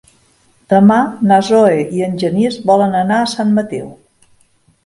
[0.73, 0.97] Demà
[1.31, 3.89] na Zoè i en Genís volen anar a Sant Mateu.